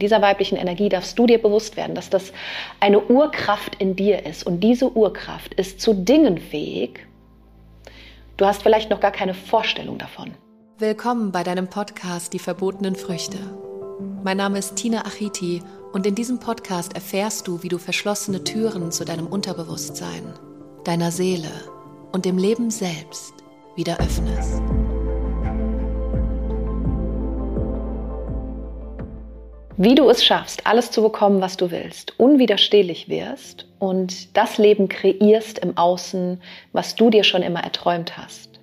[0.00, 2.32] dieser weiblichen Energie darfst du dir bewusst werden, dass das
[2.80, 4.44] eine Urkraft in dir ist.
[4.44, 7.06] Und diese Urkraft ist zu Dingen fähig.
[8.36, 10.32] Du hast vielleicht noch gar keine Vorstellung davon.
[10.78, 13.38] Willkommen bei deinem Podcast Die verbotenen Früchte.
[14.24, 15.62] Mein Name ist Tina Achiti
[15.92, 20.32] und in diesem Podcast erfährst du, wie du verschlossene Türen zu deinem Unterbewusstsein,
[20.84, 21.50] deiner Seele
[22.12, 23.34] und dem Leben selbst
[23.76, 24.62] wieder öffnest.
[29.82, 34.90] Wie du es schaffst, alles zu bekommen, was du willst, unwiderstehlich wirst und das Leben
[34.90, 36.42] kreierst im Außen,
[36.74, 38.60] was du dir schon immer erträumt hast.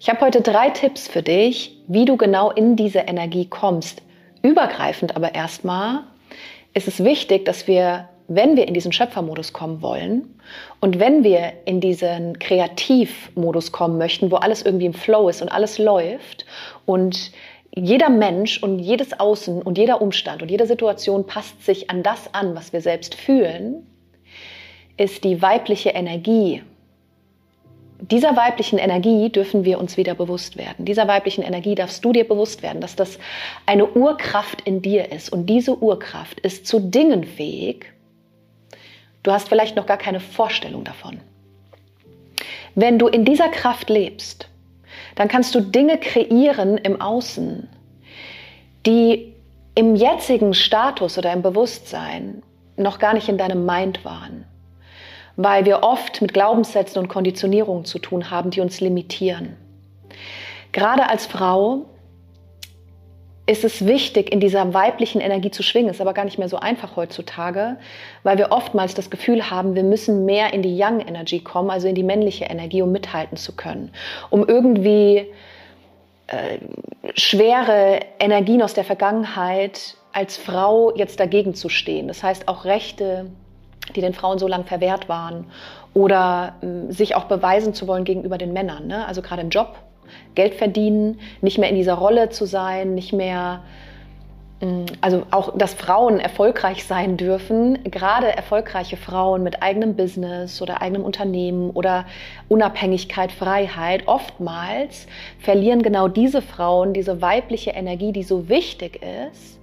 [0.00, 4.02] Ich habe heute drei Tipps für dich, wie du genau in diese Energie kommst.
[4.42, 6.00] Übergreifend aber erstmal
[6.74, 10.40] ist es wichtig, dass wir, wenn wir in diesen Schöpfermodus kommen wollen
[10.80, 15.50] und wenn wir in diesen Kreativmodus kommen möchten, wo alles irgendwie im Flow ist und
[15.50, 16.46] alles läuft
[16.84, 17.30] und
[17.74, 22.32] jeder Mensch und jedes Außen und jeder Umstand und jede Situation passt sich an das
[22.34, 23.86] an, was wir selbst fühlen,
[24.98, 26.62] ist die weibliche Energie.
[27.98, 30.84] Dieser weiblichen Energie dürfen wir uns wieder bewusst werden.
[30.84, 33.18] Dieser weiblichen Energie darfst du dir bewusst werden, dass das
[33.64, 35.32] eine Urkraft in dir ist.
[35.32, 37.86] Und diese Urkraft ist zu Dingen fähig.
[39.22, 41.20] Du hast vielleicht noch gar keine Vorstellung davon.
[42.74, 44.48] Wenn du in dieser Kraft lebst,
[45.14, 47.68] dann kannst du Dinge kreieren im Außen,
[48.86, 49.34] die
[49.74, 52.42] im jetzigen Status oder im Bewusstsein
[52.76, 54.44] noch gar nicht in deinem Mind waren,
[55.36, 59.56] weil wir oft mit Glaubenssätzen und Konditionierungen zu tun haben, die uns limitieren.
[60.72, 61.86] Gerade als Frau
[63.46, 65.90] ist es wichtig, in dieser weiblichen Energie zu schwingen.
[65.90, 67.76] Ist aber gar nicht mehr so einfach heutzutage,
[68.22, 71.88] weil wir oftmals das Gefühl haben, wir müssen mehr in die Young Energy kommen, also
[71.88, 73.90] in die männliche Energie, um mithalten zu können,
[74.30, 75.26] um irgendwie
[76.28, 76.58] äh,
[77.14, 82.06] schwere Energien aus der Vergangenheit als Frau jetzt dagegen zu stehen.
[82.06, 83.26] Das heißt auch Rechte,
[83.96, 85.46] die den Frauen so lang verwehrt waren
[85.94, 88.86] oder äh, sich auch beweisen zu wollen gegenüber den Männern.
[88.86, 89.04] Ne?
[89.04, 89.74] Also gerade im Job
[90.34, 93.62] Geld verdienen, nicht mehr in dieser Rolle zu sein, nicht mehr,
[94.60, 100.80] mm, also auch, dass Frauen erfolgreich sein dürfen, gerade erfolgreiche Frauen mit eigenem Business oder
[100.80, 102.06] eigenem Unternehmen oder
[102.48, 105.06] Unabhängigkeit, Freiheit, oftmals
[105.38, 109.58] verlieren genau diese Frauen diese weibliche Energie, die so wichtig ist,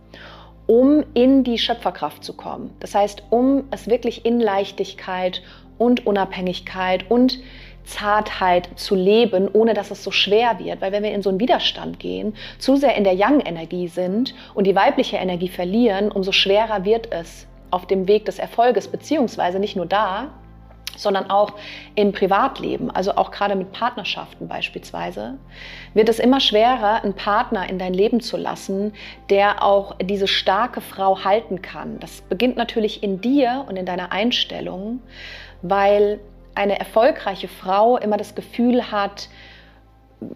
[0.67, 2.69] um in die Schöpferkraft zu kommen.
[2.79, 5.41] Das heißt, um es wirklich in Leichtigkeit
[5.79, 7.39] und Unabhängigkeit und
[7.89, 10.81] Zartheit zu leben, ohne dass es so schwer wird.
[10.81, 14.66] Weil wenn wir in so einen Widerstand gehen, zu sehr in der Yang-Energie sind und
[14.66, 19.75] die weibliche Energie verlieren, umso schwerer wird es auf dem Weg des Erfolges, beziehungsweise nicht
[19.75, 20.29] nur da,
[21.00, 21.53] sondern auch
[21.95, 25.38] im Privatleben, also auch gerade mit Partnerschaften beispielsweise,
[25.94, 28.94] wird es immer schwerer, einen Partner in dein Leben zu lassen,
[29.29, 32.00] der auch diese starke Frau halten kann.
[32.00, 35.00] Das beginnt natürlich in dir und in deiner Einstellung,
[35.61, 36.19] weil
[36.59, 39.29] eine erfolgreiche Frau immer das Gefühl hat,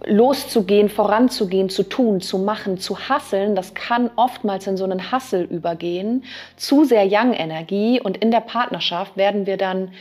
[0.06, 5.44] loszugehen, voranzugehen, zu tun, zu machen, zu hasseln, das kann oftmals in so einen Hassel
[5.44, 6.24] übergehen,
[6.56, 9.92] zu sehr Yang-Energie und in der Partnerschaft werden wir dann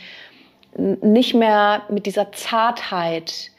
[0.77, 3.51] nicht mehr mit dieser Zartheit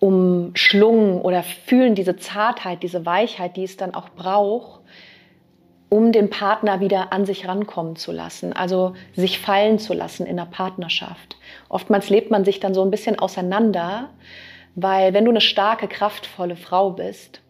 [0.00, 4.80] umschlungen oder fühlen diese Zartheit, diese Weichheit, die es dann auch braucht,
[5.94, 10.36] um den Partner wieder an sich rankommen zu lassen, also sich fallen zu lassen in
[10.36, 11.36] der Partnerschaft.
[11.68, 14.10] Oftmals lebt man sich dann so ein bisschen auseinander,
[14.74, 17.42] weil wenn du eine starke, kraftvolle Frau bist,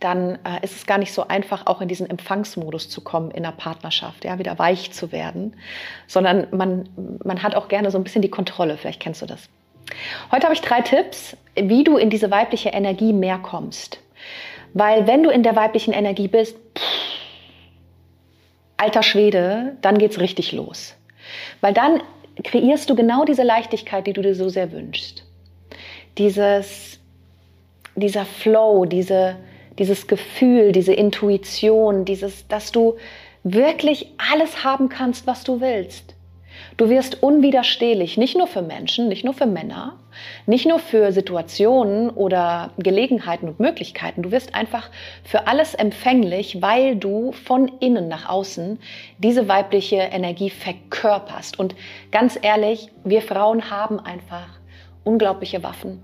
[0.00, 3.42] dann äh, ist es gar nicht so einfach, auch in diesen Empfangsmodus zu kommen in
[3.42, 5.54] der Partnerschaft, ja, wieder weich zu werden,
[6.06, 6.88] sondern man,
[7.22, 8.78] man hat auch gerne so ein bisschen die Kontrolle.
[8.78, 9.50] Vielleicht kennst du das.
[10.32, 14.00] Heute habe ich drei Tipps, wie du in diese weibliche Energie mehr kommst.
[14.72, 17.09] Weil wenn du in der weiblichen Energie bist, pff,
[18.80, 20.94] alter Schwede, dann geht's richtig los.
[21.60, 22.02] Weil dann
[22.44, 25.24] kreierst du genau diese Leichtigkeit, die du dir so sehr wünschst.
[26.18, 26.98] Dieses,
[27.94, 29.36] dieser Flow, diese,
[29.78, 32.96] dieses Gefühl, diese Intuition, dieses, dass du
[33.42, 36.14] wirklich alles haben kannst, was du willst.
[36.76, 39.96] Du wirst unwiderstehlich, nicht nur für Menschen, nicht nur für Männer,
[40.46, 44.22] nicht nur für Situationen oder Gelegenheiten und Möglichkeiten.
[44.22, 44.90] Du wirst einfach
[45.24, 48.78] für alles empfänglich, weil du von innen nach außen
[49.18, 51.58] diese weibliche Energie verkörperst.
[51.58, 51.74] Und
[52.10, 54.58] ganz ehrlich, wir Frauen haben einfach
[55.04, 56.02] unglaubliche Waffen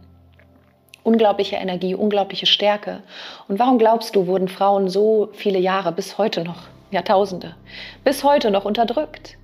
[1.06, 3.02] unglaubliche Energie, unglaubliche Stärke.
[3.46, 7.54] Und warum glaubst du, wurden Frauen so viele Jahre, bis heute noch, Jahrtausende,
[8.02, 9.38] bis heute noch unterdrückt?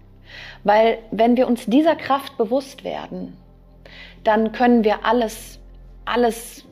[0.64, 3.36] Weil wenn wir uns dieser Kraft bewusst werden,
[4.24, 5.58] dann können wir alles,
[6.04, 6.64] alles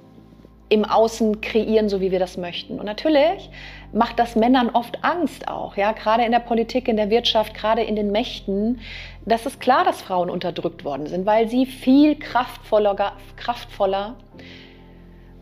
[0.68, 2.78] im Außen kreieren, so wie wir das möchten.
[2.78, 3.50] Und natürlich
[3.92, 7.82] macht das Männern oft Angst auch, ja, gerade in der Politik, in der Wirtschaft, gerade
[7.82, 8.80] in den Mächten.
[9.26, 12.94] Das ist klar, dass Frauen unterdrückt worden sind, weil sie viel kraftvoller,
[13.36, 14.14] kraftvoller,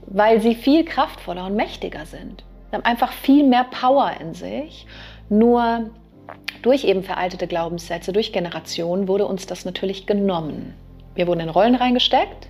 [0.07, 2.45] weil sie viel kraftvoller und mächtiger sind.
[2.71, 4.87] Sie haben einfach viel mehr Power in sich.
[5.29, 5.91] Nur
[6.63, 10.75] durch eben veraltete Glaubenssätze, durch Generationen wurde uns das natürlich genommen.
[11.15, 12.49] Wir wurden in Rollen reingesteckt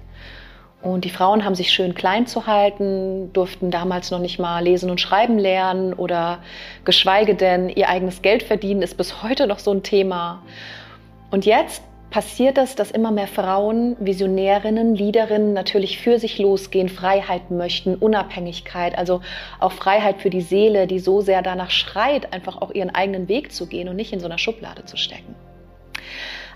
[0.81, 4.91] und die Frauen haben sich schön klein zu halten, durften damals noch nicht mal lesen
[4.91, 6.39] und schreiben lernen oder
[6.85, 10.43] geschweige denn ihr eigenes Geld verdienen, ist bis heute noch so ein Thema.
[11.31, 17.51] Und jetzt passiert es, dass immer mehr Frauen, Visionärinnen, Leaderinnen natürlich für sich losgehen, Freiheit
[17.51, 19.21] möchten, Unabhängigkeit, also
[19.61, 23.53] auch Freiheit für die Seele, die so sehr danach schreit, einfach auch ihren eigenen Weg
[23.53, 25.35] zu gehen und nicht in so einer Schublade zu stecken.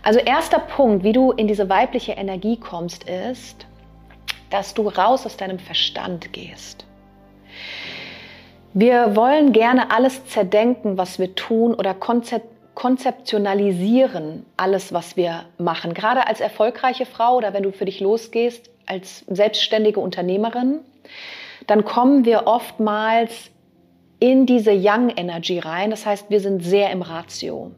[0.03, 3.67] Also erster Punkt, wie du in diese weibliche Energie kommst, ist,
[4.51, 6.87] dass du raus aus deinem Verstand gehst.
[8.75, 11.95] Wir wollen gerne alles zerdenken, was wir tun oder
[12.75, 15.95] konzeptionalisieren, alles, was wir machen.
[15.95, 20.81] Gerade als erfolgreiche Frau oder wenn du für dich losgehst, als selbstständige Unternehmerin,
[21.67, 23.51] dann kommen wir oftmals
[24.19, 25.91] in diese Young Energy rein.
[25.91, 27.73] Das heißt, wir sind sehr im Ratio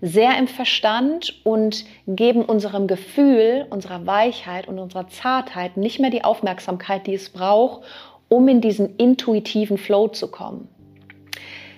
[0.00, 6.24] sehr im Verstand und geben unserem Gefühl, unserer Weichheit und unserer Zartheit nicht mehr die
[6.24, 7.82] Aufmerksamkeit, die es braucht,
[8.28, 10.68] um in diesen intuitiven Flow zu kommen.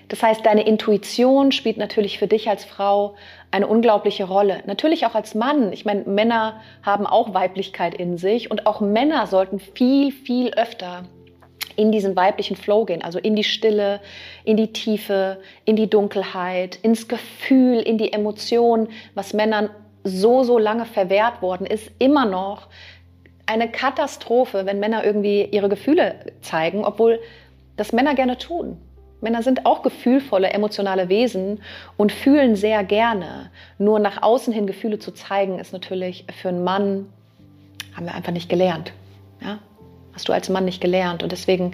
[0.08, 3.14] Das heißt, deine Intuition spielt natürlich für dich als Frau
[3.50, 4.62] eine unglaubliche Rolle.
[4.66, 5.72] Natürlich auch als Mann.
[5.72, 11.04] Ich meine, Männer haben auch Weiblichkeit in sich und auch Männer sollten viel, viel öfter
[11.76, 14.00] in diesen weiblichen Flow gehen, also in die Stille,
[14.44, 19.70] in die Tiefe, in die Dunkelheit, ins Gefühl, in die Emotion, was Männern
[20.02, 22.66] so, so lange verwehrt worden ist, immer noch
[23.46, 27.20] eine Katastrophe, wenn Männer irgendwie ihre Gefühle zeigen, obwohl
[27.76, 28.78] das Männer gerne tun.
[29.20, 31.60] Männer sind auch gefühlvolle, emotionale Wesen
[31.96, 33.50] und fühlen sehr gerne.
[33.78, 37.12] Nur nach außen hin Gefühle zu zeigen, ist natürlich für einen Mann,
[37.96, 38.92] haben wir einfach nicht gelernt.
[39.40, 39.58] Ja?
[40.14, 41.22] Hast du als Mann nicht gelernt.
[41.24, 41.72] Und deswegen,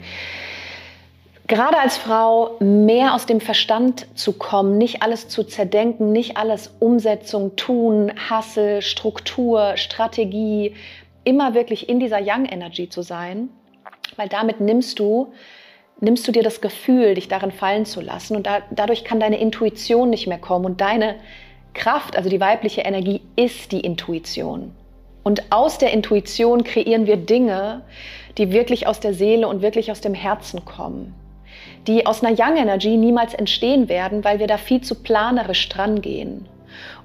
[1.46, 6.74] gerade als Frau, mehr aus dem Verstand zu kommen, nicht alles zu zerdenken, nicht alles
[6.80, 10.74] Umsetzung, Tun, Hassel, Struktur, Strategie,
[11.24, 13.50] immer wirklich in dieser Young Energy zu sein,
[14.16, 15.32] weil damit nimmst du
[16.00, 19.38] nimmst du dir das Gefühl, dich darin fallen zu lassen und da, dadurch kann deine
[19.38, 21.16] Intuition nicht mehr kommen und deine
[21.72, 24.72] Kraft, also die weibliche Energie, ist die Intuition.
[25.22, 27.82] Und aus der Intuition kreieren wir Dinge,
[28.38, 31.14] die wirklich aus der Seele und wirklich aus dem Herzen kommen.
[31.86, 36.00] Die aus einer Young Energy niemals entstehen werden, weil wir da viel zu planerisch dran
[36.00, 36.46] gehen.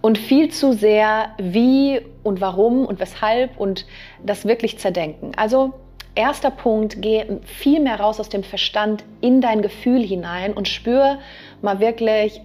[0.02, 3.86] Und viel zu sehr wie und warum und weshalb und
[4.24, 5.32] das wirklich zerdenken.
[5.36, 5.74] Also
[6.16, 11.20] erster Punkt, geh viel mehr raus aus dem Verstand in dein Gefühl hinein und spür
[11.62, 12.42] mal wirklich,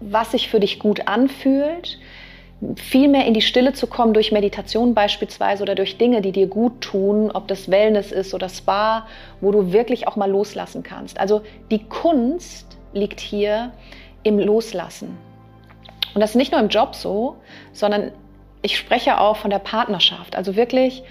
[0.00, 1.98] was sich für dich gut anfühlt,
[2.76, 6.46] viel mehr in die Stille zu kommen durch Meditation beispielsweise oder durch Dinge, die dir
[6.46, 9.06] gut tun, ob das Wellness ist oder Spa,
[9.40, 11.18] wo du wirklich auch mal loslassen kannst.
[11.18, 13.72] Also die Kunst liegt hier
[14.22, 15.16] im Loslassen.
[16.14, 17.36] Und das ist nicht nur im Job so,
[17.72, 18.12] sondern
[18.62, 20.36] ich spreche auch von der Partnerschaft.
[20.36, 21.02] Also wirklich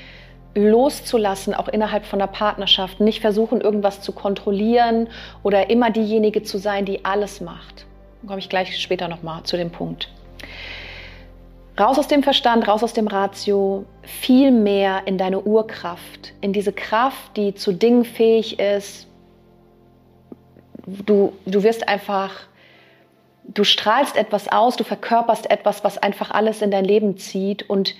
[0.67, 2.99] loszulassen, auch innerhalb von der Partnerschaft.
[2.99, 5.07] Nicht versuchen, irgendwas zu kontrollieren
[5.43, 7.85] oder immer diejenige zu sein, die alles macht.
[8.21, 10.09] Da komme ich gleich später nochmal zu dem Punkt.
[11.79, 16.73] Raus aus dem Verstand, raus aus dem Ratio, viel mehr in deine Urkraft, in diese
[16.73, 19.07] Kraft, die zu Dingen fähig ist.
[20.85, 22.31] Du, du wirst einfach,
[23.45, 27.95] du strahlst etwas aus, du verkörperst etwas, was einfach alles in dein Leben zieht und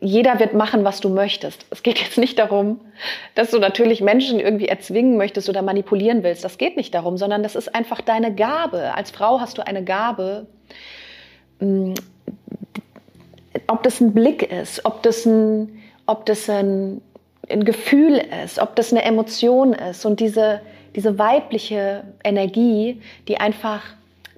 [0.00, 1.66] jeder wird machen, was du möchtest.
[1.70, 2.80] Es geht jetzt nicht darum,
[3.34, 6.44] dass du natürlich Menschen irgendwie erzwingen möchtest oder manipulieren willst.
[6.44, 8.94] Das geht nicht darum, sondern das ist einfach deine Gabe.
[8.94, 10.46] Als Frau hast du eine Gabe,
[11.60, 11.94] mm,
[13.66, 17.00] ob das ein Blick ist, ob das ein, ob das ein,
[17.48, 20.60] ein Gefühl ist, ob das eine Emotion ist und diese,
[20.94, 23.82] diese weibliche Energie, die einfach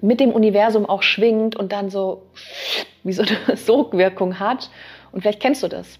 [0.01, 2.23] mit dem Universum auch schwingt und dann so
[3.03, 4.69] wie so eine Sogwirkung hat.
[5.11, 5.99] Und vielleicht kennst du das.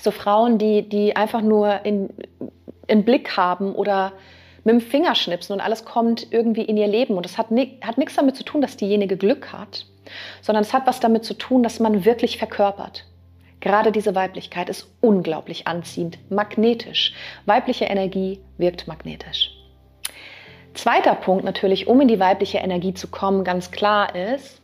[0.00, 2.10] So Frauen, die, die einfach nur in,
[2.86, 4.12] in Blick haben oder
[4.64, 7.16] mit dem Finger schnipsen und alles kommt irgendwie in ihr Leben.
[7.16, 7.48] Und das hat,
[7.82, 9.86] hat nichts damit zu tun, dass diejenige Glück hat,
[10.42, 13.06] sondern es hat was damit zu tun, dass man wirklich verkörpert.
[13.60, 17.14] Gerade diese Weiblichkeit ist unglaublich anziehend, magnetisch.
[17.44, 19.50] Weibliche Energie wirkt magnetisch.
[20.72, 24.62] Zweiter Punkt natürlich, um in die weibliche Energie zu kommen, ganz klar ist,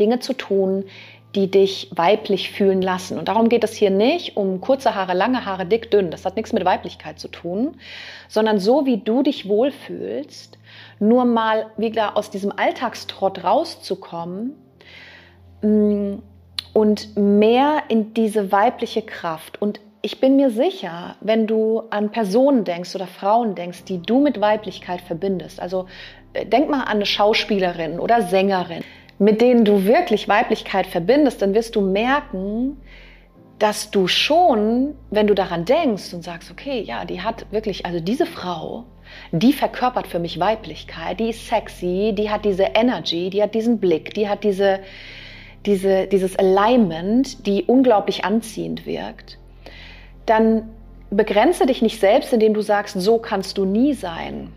[0.00, 0.84] Dinge zu tun,
[1.34, 3.18] die dich weiblich fühlen lassen.
[3.18, 6.10] Und darum geht es hier nicht um kurze Haare, lange Haare, dick, dünn.
[6.10, 7.76] Das hat nichts mit Weiblichkeit zu tun,
[8.28, 10.58] sondern so wie du dich wohlfühlst,
[10.98, 14.54] nur mal wieder aus diesem Alltagstrott rauszukommen
[15.62, 16.14] mm,
[16.72, 19.62] und mehr in diese weibliche Kraft.
[19.62, 24.20] Und ich bin mir sicher, wenn du an Personen denkst oder Frauen denkst, die du
[24.20, 25.86] mit Weiblichkeit verbindest, also
[26.32, 28.82] äh, denk mal an eine Schauspielerin oder Sängerin,
[29.20, 32.78] mit denen du wirklich Weiblichkeit verbindest, dann wirst du merken,
[33.58, 38.00] dass du schon, wenn du daran denkst und sagst, okay, ja, die hat wirklich, also
[38.00, 38.84] diese Frau,
[39.30, 43.78] die verkörpert für mich Weiblichkeit, die ist sexy, die hat diese Energy, die hat diesen
[43.78, 44.80] Blick, die hat diese,
[45.66, 49.38] diese, dieses Alignment, die unglaublich anziehend wirkt,
[50.24, 50.70] dann
[51.10, 54.54] begrenze dich nicht selbst, indem du sagst, so kannst du nie sein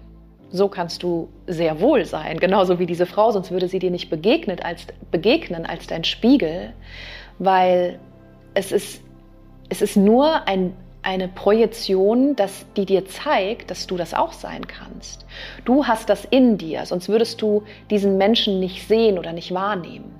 [0.53, 4.11] so kannst du sehr wohl sein, genauso wie diese Frau, sonst würde sie dir nicht
[4.11, 6.73] begegnet als, begegnen als dein Spiegel,
[7.39, 7.99] weil
[8.53, 9.01] es ist,
[9.69, 14.67] es ist nur ein, eine Projektion, dass, die dir zeigt, dass du das auch sein
[14.67, 15.25] kannst.
[15.65, 20.13] Du hast das in dir, sonst würdest du diesen Menschen nicht sehen oder nicht wahrnehmen.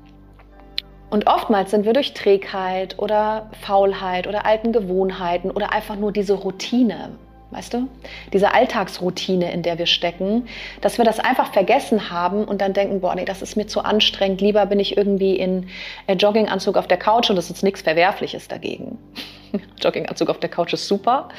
[1.12, 6.34] Und oftmals sind wir durch Trägheit oder Faulheit oder alten Gewohnheiten oder einfach nur diese
[6.34, 7.12] Routine,
[7.54, 7.88] weißt du?
[8.32, 10.48] Diese Alltagsroutine, in der wir stecken,
[10.82, 13.82] dass wir das einfach vergessen haben und dann denken, boah, nee, das ist mir zu
[13.82, 15.68] anstrengend, lieber bin ich irgendwie in
[16.08, 18.98] äh, Jogginganzug auf der Couch und das ist nichts Verwerfliches dagegen.
[19.82, 21.30] Jogginganzug auf der Couch ist super.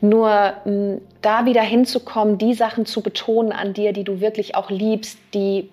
[0.00, 4.70] Nur mh, da wieder hinzukommen, die Sachen zu betonen an dir, die du wirklich auch
[4.70, 5.70] liebst, die,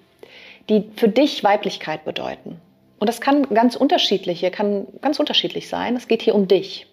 [0.70, 2.62] die für dich Weiblichkeit bedeuten.
[3.00, 5.96] Und das kann ganz unterschiedlich, kann ganz unterschiedlich sein.
[5.96, 6.86] Es geht hier um dich.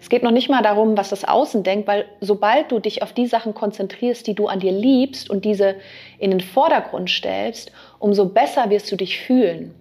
[0.00, 3.12] Es geht noch nicht mal darum, was das Außen denkt, weil sobald du dich auf
[3.12, 5.76] die Sachen konzentrierst, die du an dir liebst und diese
[6.18, 9.74] in den Vordergrund stellst, umso besser wirst du dich fühlen.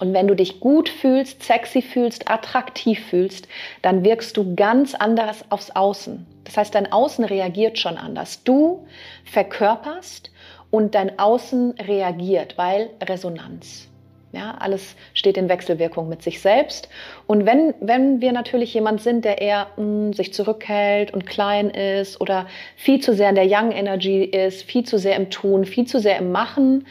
[0.00, 3.46] Und wenn du dich gut fühlst, sexy fühlst, attraktiv fühlst,
[3.82, 6.26] dann wirkst du ganz anders aufs Außen.
[6.44, 8.42] Das heißt, dein Außen reagiert schon anders.
[8.42, 8.86] Du
[9.24, 10.32] verkörperst
[10.72, 13.91] und dein Außen reagiert, weil Resonanz.
[14.32, 16.88] Ja, alles steht in Wechselwirkung mit sich selbst.
[17.26, 21.68] Und wenn, wenn wir natürlich jemand sind, der eher mh, hm, sich zurückhält und klein
[21.68, 22.46] ist oder
[22.76, 26.00] viel zu sehr in der Young Energy ist, viel zu sehr im Tun, viel zu
[26.00, 26.86] sehr im Machen,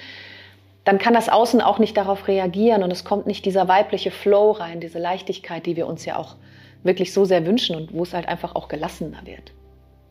[0.84, 4.52] dann kann das Außen auch nicht darauf reagieren und es kommt nicht dieser weibliche Flow
[4.52, 6.36] rein, diese Leichtigkeit, die wir uns ja auch
[6.84, 9.52] wirklich so sehr wünschen und wo es halt einfach auch gelassener wird.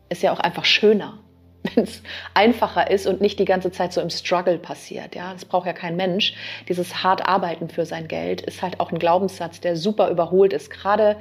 [0.09, 1.19] Ist ja auch einfach schöner
[1.63, 2.01] wenn es
[2.33, 5.15] einfacher ist und nicht die ganze Zeit so im Struggle passiert.
[5.15, 6.33] Ja, das braucht ja kein Mensch.
[6.67, 10.69] Dieses hart arbeiten für sein Geld ist halt auch ein Glaubenssatz, der super überholt ist.
[10.69, 11.17] Gerade,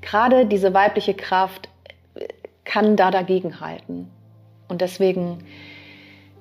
[0.00, 1.68] gerade diese weibliche Kraft
[2.64, 4.10] kann da dagegen halten.
[4.68, 5.44] Und deswegen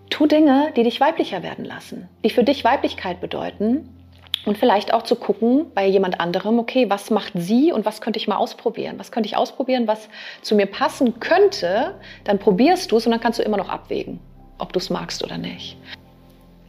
[0.10, 3.90] tu Dinge, die dich weiblicher werden lassen, die für dich Weiblichkeit bedeuten
[4.46, 8.18] und vielleicht auch zu gucken bei jemand anderem, okay, was macht sie und was könnte
[8.18, 9.00] ich mal ausprobieren?
[9.00, 10.10] Was könnte ich ausprobieren, was
[10.42, 11.96] zu mir passen könnte?
[12.26, 14.20] Dann probierst du es und dann kannst du immer noch abwägen,
[14.58, 15.78] ob du es magst oder nicht.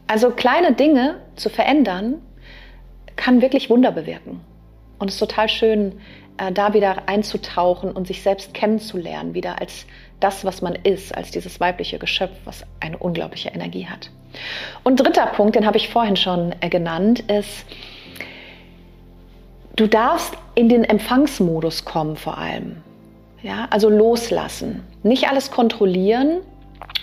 [0.06, 2.20] Also kleine Dinge zu verändern,
[3.16, 4.40] kann wirklich Wunder bewirken.
[4.98, 6.00] Und es ist total schön,
[6.36, 9.86] äh, da wieder einzutauchen und sich selbst kennenzulernen, wieder als
[10.24, 14.10] das, was man ist, als dieses weibliche Geschöpf, was eine unglaubliche Energie hat.
[14.82, 17.66] Und dritter Punkt, den habe ich vorhin schon äh, genannt, ist,
[19.76, 22.82] du darfst in den Empfangsmodus kommen vor allem.
[23.42, 26.40] Ja, also loslassen, nicht alles kontrollieren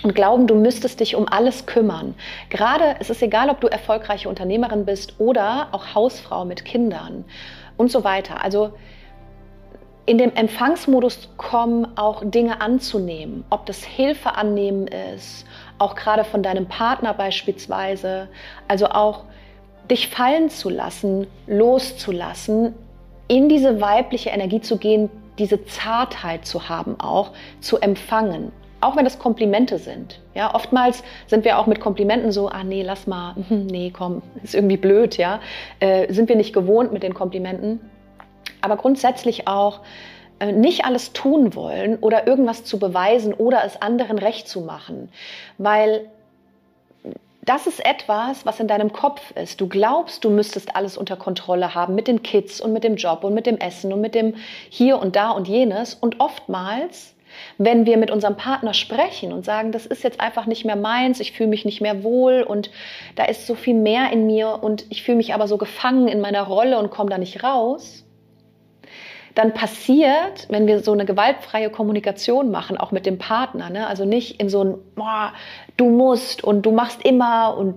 [0.02, 2.16] und glauben, du müsstest dich um alles kümmern.
[2.50, 7.24] Gerade es ist egal, ob du erfolgreiche Unternehmerin bist oder auch Hausfrau mit Kindern
[7.76, 8.42] und so weiter.
[8.42, 8.72] Also
[10.04, 15.46] in dem Empfangsmodus kommen, auch Dinge anzunehmen, ob das Hilfe annehmen ist,
[15.78, 18.28] auch gerade von deinem Partner beispielsweise,
[18.68, 19.24] also auch
[19.90, 22.74] dich fallen zu lassen, loszulassen,
[23.28, 27.30] in diese weibliche Energie zu gehen, diese Zartheit zu haben, auch
[27.60, 28.52] zu empfangen.
[28.80, 30.20] Auch wenn das Komplimente sind.
[30.34, 34.56] Ja, oftmals sind wir auch mit Komplimenten so, ah nee, lass mal, nee, komm, ist
[34.56, 35.40] irgendwie blöd, ja.
[35.78, 37.80] Äh, sind wir nicht gewohnt mit den Komplimenten
[38.62, 39.80] aber grundsätzlich auch
[40.38, 45.10] äh, nicht alles tun wollen oder irgendwas zu beweisen oder es anderen recht zu machen,
[45.58, 46.08] weil
[47.44, 49.60] das ist etwas, was in deinem Kopf ist.
[49.60, 53.24] Du glaubst, du müsstest alles unter Kontrolle haben mit den Kids und mit dem Job
[53.24, 54.36] und mit dem Essen und mit dem
[54.70, 55.94] hier und da und jenes.
[55.94, 57.14] Und oftmals,
[57.58, 61.18] wenn wir mit unserem Partner sprechen und sagen, das ist jetzt einfach nicht mehr meins,
[61.18, 62.70] ich fühle mich nicht mehr wohl und
[63.16, 66.20] da ist so viel mehr in mir und ich fühle mich aber so gefangen in
[66.20, 68.01] meiner Rolle und komme da nicht raus,
[69.34, 73.86] dann passiert, wenn wir so eine gewaltfreie Kommunikation machen, auch mit dem Partner, ne?
[73.86, 75.32] also nicht in so ein, boah,
[75.76, 77.76] du musst und du machst immer und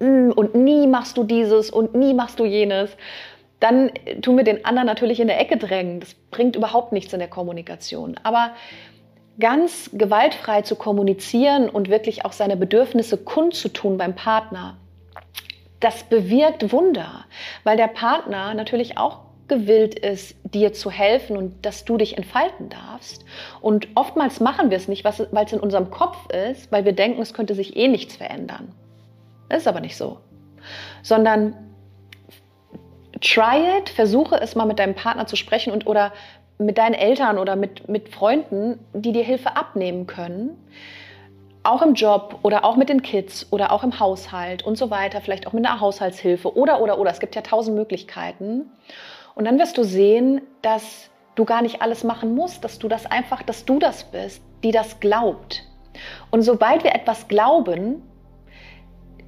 [0.00, 2.96] mm, und nie machst du dieses und nie machst du jenes,
[3.58, 3.90] dann
[4.22, 6.00] tun wir den anderen natürlich in der Ecke drängen.
[6.00, 8.16] Das bringt überhaupt nichts in der Kommunikation.
[8.24, 8.50] Aber
[9.38, 14.76] ganz gewaltfrei zu kommunizieren und wirklich auch seine Bedürfnisse kundzutun beim Partner,
[15.78, 17.24] das bewirkt Wunder,
[17.64, 22.68] weil der Partner natürlich auch gewillt ist, dir zu helfen und dass du dich entfalten
[22.68, 23.24] darfst.
[23.60, 27.20] Und oftmals machen wir es nicht, weil es in unserem Kopf ist, weil wir denken,
[27.20, 28.72] es könnte sich eh nichts verändern.
[29.48, 30.18] Das ist aber nicht so.
[31.02, 31.54] Sondern
[33.20, 36.12] try it, versuche es mal mit deinem Partner zu sprechen und oder
[36.58, 40.56] mit deinen Eltern oder mit, mit Freunden, die dir Hilfe abnehmen können.
[41.64, 45.20] Auch im Job oder auch mit den Kids oder auch im Haushalt und so weiter,
[45.20, 47.10] vielleicht auch mit einer Haushaltshilfe oder, oder, oder.
[47.10, 48.70] Es gibt ja tausend Möglichkeiten.
[49.34, 53.06] Und dann wirst du sehen, dass du gar nicht alles machen musst, dass du das
[53.06, 55.64] einfach, dass du das bist, die das glaubt.
[56.30, 58.02] Und sobald wir etwas glauben,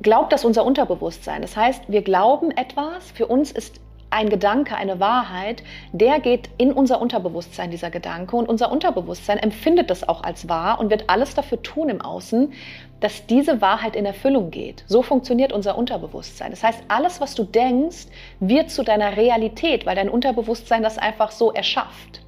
[0.02, 1.42] glaubt das unser Unterbewusstsein.
[1.42, 3.80] Das heißt, wir glauben etwas, für uns ist
[4.14, 8.37] ein Gedanke, eine Wahrheit, der geht in unser Unterbewusstsein, dieser Gedanke.
[8.37, 12.52] Und unser Unterbewusstsein empfindet das auch als wahr und wird alles dafür tun im Außen,
[13.00, 14.85] dass diese Wahrheit in Erfüllung geht.
[14.87, 16.52] So funktioniert unser Unterbewusstsein.
[16.52, 18.06] Das heißt, alles, was du denkst,
[18.38, 22.23] wird zu deiner Realität, weil dein Unterbewusstsein das einfach so erschafft.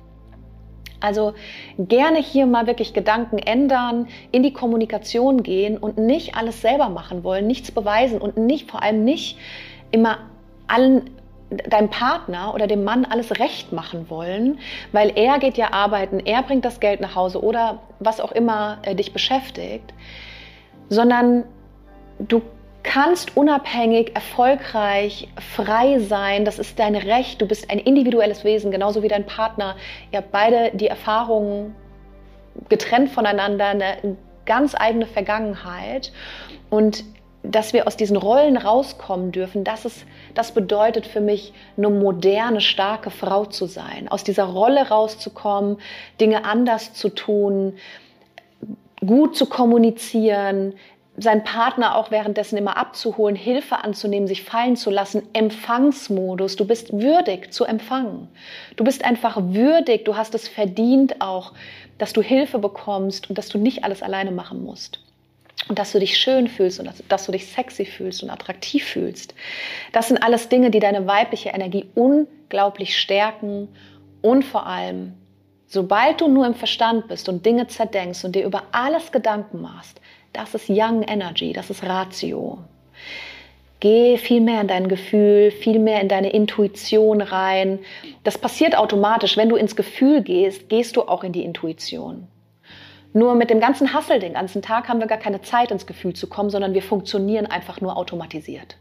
[0.99, 1.35] Also
[1.79, 7.23] gerne hier mal wirklich Gedanken ändern, in die Kommunikation gehen und nicht alles selber machen
[7.23, 9.39] wollen, nichts beweisen und nicht vor allem nicht
[9.93, 10.19] immer
[10.67, 11.11] allen
[11.69, 14.59] deinem Partner oder dem Mann alles recht machen wollen,
[14.93, 18.79] weil er geht ja arbeiten, er bringt das Geld nach Hause oder was auch immer
[18.83, 19.93] äh, dich beschäftigt,
[20.89, 21.45] sondern
[22.19, 22.43] du
[22.87, 26.45] kannst unabhängig, erfolgreich, frei sein.
[26.45, 27.43] Das ist dein Recht.
[27.43, 29.75] Du bist ein individuelles Wesen, genauso wie dein Partner.
[30.13, 31.75] Ihr habt beide die Erfahrungen
[32.69, 36.13] getrennt voneinander, eine ganz eigene Vergangenheit.
[36.71, 37.05] Und
[37.51, 42.61] dass wir aus diesen Rollen rauskommen dürfen, das, ist, das bedeutet für mich, eine moderne,
[42.61, 44.09] starke Frau zu sein.
[44.09, 45.79] Aus dieser Rolle rauszukommen,
[46.21, 47.75] Dinge anders zu tun,
[49.01, 50.75] gut zu kommunizieren,
[51.19, 56.57] seinen Partner auch währenddessen immer abzuholen, Hilfe anzunehmen, sich fallen zu lassen, Empfangsmodus.
[56.57, 58.29] Du bist würdig zu empfangen.
[58.77, 61.53] Du bist einfach würdig, du hast es verdient auch,
[61.97, 65.01] dass du Hilfe bekommst und dass du nicht alles alleine machen musst
[65.69, 68.85] und dass du dich schön fühlst und dass, dass, du dich sexy fühlst und attraktiv
[68.85, 69.35] fühlst.
[69.93, 73.69] Das sind alles Dinge, die deine weibliche Energie unglaublich stärken
[74.23, 75.15] und vor allem,
[75.67, 80.01] sobald du nur im Verstand bist und Dinge zerdenkst und dir über alles Gedanken machst,
[80.33, 82.59] das ist Young Energy, das ist Ratio.
[83.81, 87.79] Geh viel mehr in dein Gefühl, viel mehr in deine Intuition rein.
[88.25, 89.37] Das passiert automatisch.
[89.37, 92.27] Wenn du ins Gefühl gehst, gehst du auch in die Intuition.
[93.17, 96.13] Nur mit dem ganzen Hassel den ganzen Tag haben wir gar keine Zeit ins Gefühl
[96.13, 98.77] zu kommen, sondern wir funktionieren einfach nur automatisiert.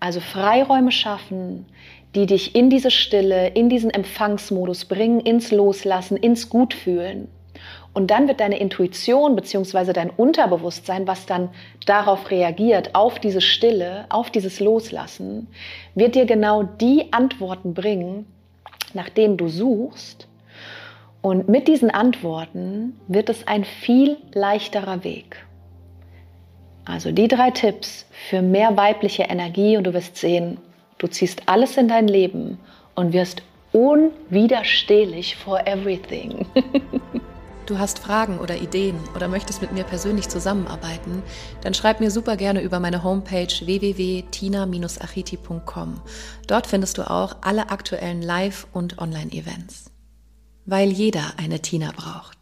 [0.00, 1.64] Also Freiräume schaffen,
[2.16, 7.28] die dich in diese Stille, in diesen Empfangsmodus bringen, ins Loslassen, ins Gutfühlen.
[7.92, 9.92] Und dann wird deine Intuition bzw.
[9.92, 11.50] dein Unterbewusstsein, was dann
[11.86, 15.46] darauf reagiert, auf diese Stille, auf dieses Loslassen,
[15.94, 18.26] wird dir genau die Antworten bringen,
[18.92, 20.26] nach denen du suchst
[21.26, 25.44] und mit diesen Antworten wird es ein viel leichterer Weg.
[26.84, 30.58] Also die drei Tipps für mehr weibliche Energie und du wirst sehen,
[30.98, 32.60] du ziehst alles in dein Leben
[32.94, 36.46] und wirst unwiderstehlich for everything.
[37.66, 41.24] Du hast Fragen oder Ideen oder möchtest mit mir persönlich zusammenarbeiten,
[41.62, 46.00] dann schreib mir super gerne über meine Homepage www.tina-achiti.com.
[46.46, 49.95] Dort findest du auch alle aktuellen Live- und Online-Events
[50.66, 52.35] weil jeder eine Tina braucht.